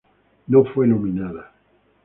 [0.47, 1.51] No fue nominada.